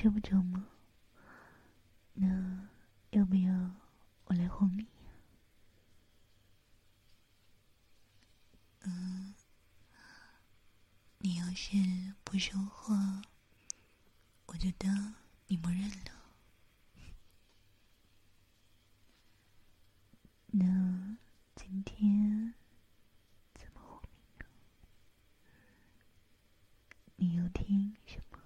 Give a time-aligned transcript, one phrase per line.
[0.00, 0.66] 睡不着吗？
[2.14, 2.70] 那
[3.10, 3.52] 要不要
[4.24, 4.86] 我来哄你？
[8.80, 9.34] 嗯，
[11.18, 11.76] 你要是
[12.24, 13.20] 不说话，
[14.46, 15.16] 我就当
[15.48, 16.12] 你默认了。
[20.46, 21.18] 那
[21.54, 22.54] 今天
[23.52, 24.46] 怎么哄你呢？
[27.16, 28.38] 你要听什么？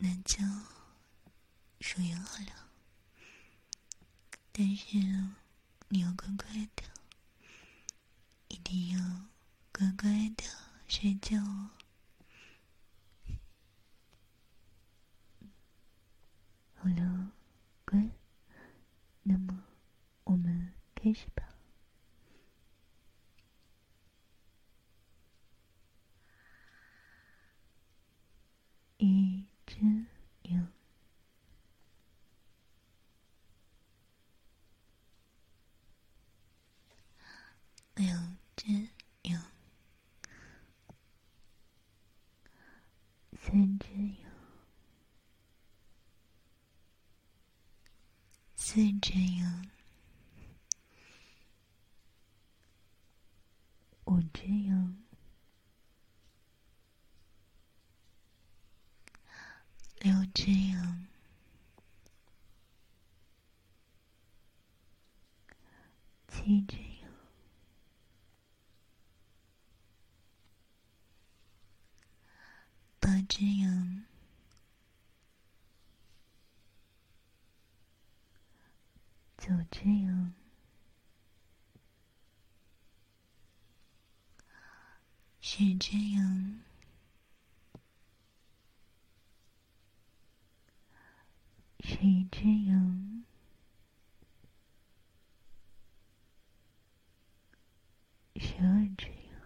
[0.00, 0.38] 那就
[1.80, 2.70] 说演好了，
[4.52, 4.96] 但是
[5.88, 6.84] 你要乖乖的，
[8.46, 9.26] 一定要
[9.72, 10.44] 乖乖的
[10.86, 11.70] 睡觉哦。
[16.76, 17.32] 好了，
[17.84, 18.10] 乖，
[19.24, 19.64] 那么
[20.22, 21.42] 我们开始吧。
[28.98, 29.44] 一。
[29.70, 29.76] 只
[30.44, 30.72] 羊，
[37.94, 38.88] 两只
[39.24, 39.44] 羊，
[43.36, 44.32] 三只羊，
[48.70, 49.66] 四只羊，
[54.04, 54.94] 五只羊。
[60.00, 61.06] 六只羊，
[66.28, 67.10] 七只羊，
[73.00, 74.04] 八只羊，
[79.70, 80.32] 九只有，
[85.40, 86.60] 是只羊。
[91.80, 93.24] 十一只羊，
[98.36, 99.40] 十二只羊，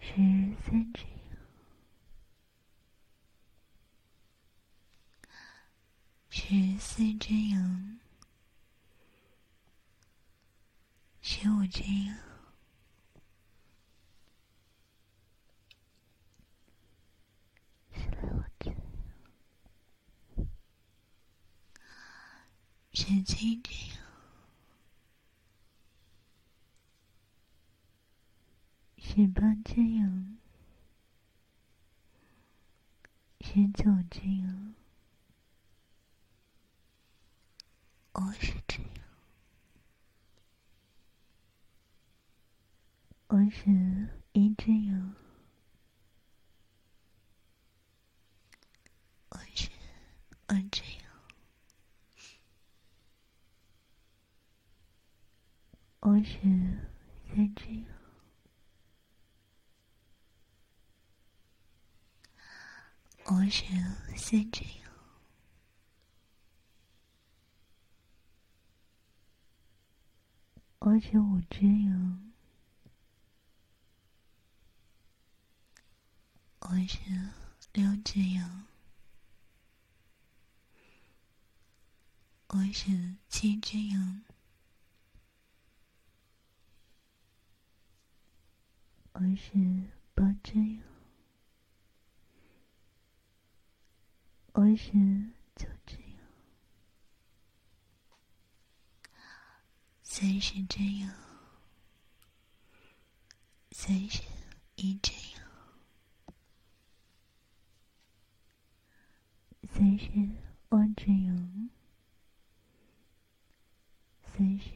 [0.00, 0.16] 十
[0.62, 1.38] 三只羊，
[6.54, 7.98] 十四只羊，
[11.22, 12.14] 十五只羊。
[22.92, 23.96] 十七只羊，
[28.98, 30.36] 十八只羊，
[33.40, 34.74] 十九只羊，
[38.12, 38.92] 我是这样，
[43.28, 43.70] 我是
[44.32, 45.14] 一只羊，
[49.30, 49.70] 我是
[50.46, 51.02] 二只羊。
[56.00, 56.32] 我是
[57.28, 57.86] 三只羊，
[63.24, 63.64] 二十
[64.16, 64.91] 四只羊，
[70.84, 72.32] 我是五只羊，
[76.58, 76.98] 我是
[77.72, 78.66] 六只羊，
[82.48, 84.24] 我是七只羊。
[89.12, 90.82] 我是八只羊，
[94.52, 94.90] 二十
[95.54, 96.01] 九只，
[100.14, 101.10] 三十只羊，
[103.70, 104.22] 三十
[104.74, 105.42] 一只羊，
[109.66, 110.10] 三十
[110.68, 111.70] 二只羊，
[114.22, 114.70] 三十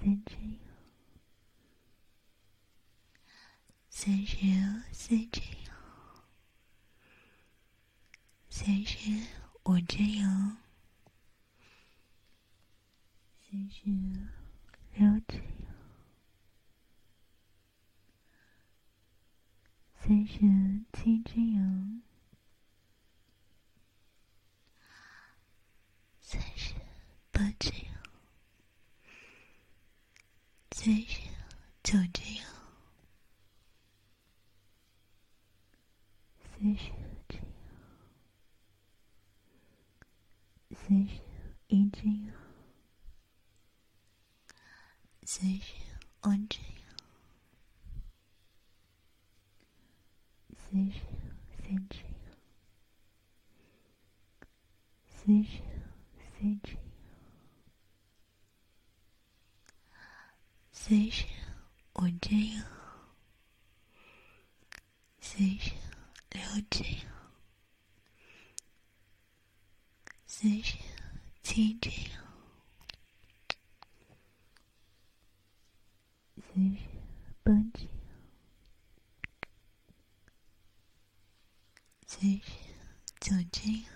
[0.00, 0.58] 三只羊。
[3.88, 4.36] 三十
[4.92, 5.76] 四只羊，
[8.50, 9.26] 三十
[9.62, 10.56] 五只羊，
[13.48, 13.84] 三十
[14.98, 15.42] 六只羊，
[20.38, 22.02] 三十七只羊，
[26.20, 26.74] 三十
[27.30, 27.94] 八只羊，
[30.72, 31.22] 三十
[31.82, 32.44] 九只羊。
[36.38, 36.92] 四十
[37.28, 37.46] 只羊，
[40.70, 41.22] 四十
[41.68, 42.34] 一只羊，
[45.24, 45.72] 随时
[46.20, 46.58] 我这
[50.68, 51.00] 随时
[51.56, 52.06] 随这样，
[55.06, 55.62] 随时
[56.38, 56.80] 随这样，
[60.72, 61.24] 随时
[61.92, 62.64] 我这样，
[65.20, 65.72] 随时
[66.30, 67.06] 留这样，
[70.26, 70.76] 随时
[71.42, 72.22] 亲这样。
[76.52, 76.86] 随时
[77.42, 77.80] 帮这
[82.16, 82.52] 样，随时
[83.20, 83.92] 就这样，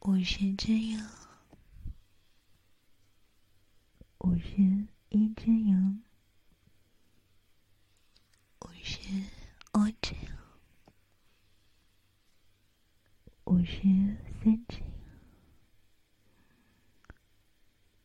[0.00, 1.10] 我是这样，
[4.18, 6.02] 我是一只羊，
[8.60, 8.98] 我是
[9.72, 10.36] 二只羊，
[13.44, 13.76] 我是
[14.42, 14.86] 三只羊。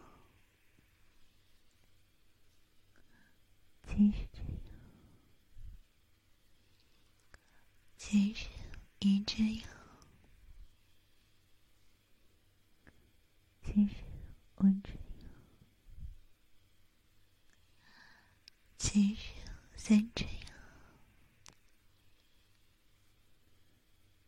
[3.87, 4.53] 七十只羊，
[7.97, 8.47] 七十
[8.99, 9.67] 一只羊。
[13.77, 13.93] 七十
[14.55, 14.97] 二只羊，
[18.79, 19.35] 七十
[19.75, 20.31] 三只羊，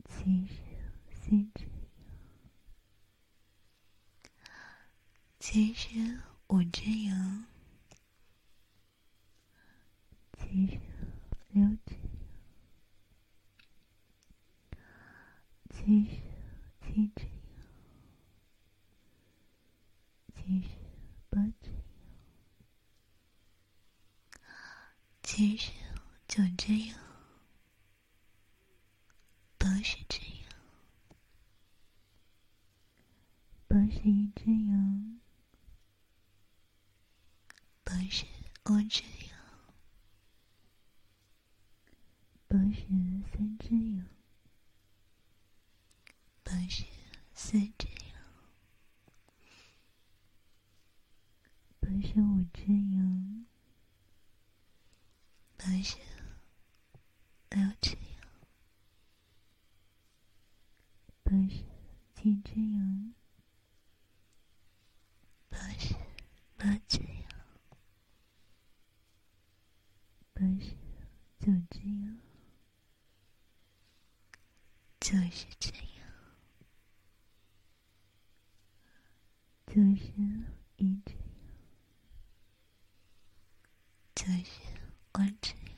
[0.07, 0.53] 七十
[1.09, 1.73] 四只羊，
[5.39, 6.19] 七十
[6.49, 7.47] 五只羊，
[10.37, 10.79] 七十
[11.49, 12.03] 六只羊，
[15.71, 16.11] 七十
[16.81, 17.29] 七只羊。
[20.49, 20.69] 七十
[21.29, 21.77] 八只羊，
[25.39, 25.71] 不是
[26.27, 26.99] 九只羊，
[29.57, 30.51] 不是只羊，
[33.65, 35.21] 不是一只羊，
[37.85, 38.25] 不是
[38.65, 39.39] 五只羊，
[42.49, 42.81] 不是
[43.31, 44.05] 三只羊，
[46.43, 46.83] 不是
[47.33, 48.19] 四只羊。
[51.79, 53.45] 八十五只羊，
[55.57, 55.97] 八十
[57.49, 58.29] 六只羊，
[61.23, 61.63] 八十
[62.15, 63.13] 七只羊，
[65.49, 65.95] 八十
[66.87, 67.29] 这样。
[70.33, 70.75] 不是，
[71.39, 72.19] 就这样。
[74.99, 75.79] 就是这样。
[79.67, 80.13] 就是十
[80.77, 81.13] 一只。
[84.15, 84.51] 九十
[85.13, 85.77] 二只羊，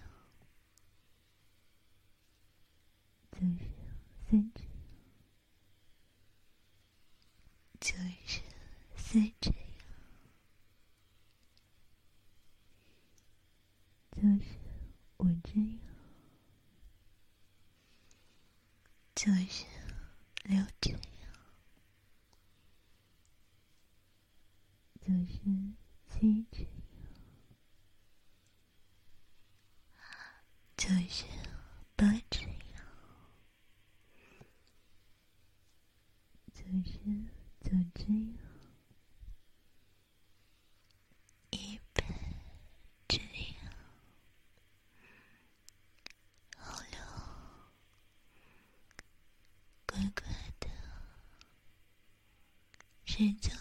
[3.32, 3.64] 九十
[4.30, 4.72] 三只羊，
[7.80, 7.94] 九
[8.26, 8.42] 十
[8.96, 9.56] 四只羊，
[14.12, 14.46] 九十
[15.18, 15.80] 五只羊，
[19.22, 19.66] 就是
[20.46, 21.00] 六只羊，
[25.00, 25.38] 就是
[26.10, 26.72] 七只羊。
[30.76, 31.26] 就是
[31.96, 32.84] 八只羊，
[36.52, 36.98] 九十
[37.62, 38.40] 九只羊，
[41.52, 42.04] 一百
[43.08, 43.72] 只羊，
[46.58, 47.72] 好了，
[49.86, 50.24] 乖乖
[50.60, 50.68] 的
[53.22, 53.61] 睡觉觉。